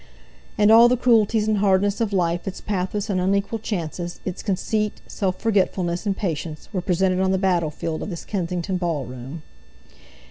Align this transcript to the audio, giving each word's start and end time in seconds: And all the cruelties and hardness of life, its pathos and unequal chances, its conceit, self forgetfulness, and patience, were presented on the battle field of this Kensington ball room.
And 0.57 0.71
all 0.71 0.89
the 0.89 0.97
cruelties 0.97 1.47
and 1.47 1.57
hardness 1.59 2.01
of 2.01 2.11
life, 2.11 2.47
its 2.47 2.59
pathos 2.59 3.07
and 3.07 3.21
unequal 3.21 3.59
chances, 3.59 4.19
its 4.25 4.41
conceit, 4.41 4.99
self 5.05 5.39
forgetfulness, 5.39 6.07
and 6.07 6.17
patience, 6.17 6.67
were 6.73 6.81
presented 6.81 7.19
on 7.19 7.29
the 7.29 7.37
battle 7.37 7.69
field 7.69 8.01
of 8.01 8.09
this 8.09 8.25
Kensington 8.25 8.77
ball 8.77 9.05
room. 9.05 9.43